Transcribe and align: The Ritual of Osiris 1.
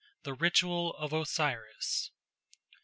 The 0.23 0.33
Ritual 0.33 0.95
of 0.95 1.13
Osiris 1.13 2.09
1. 2.71 2.79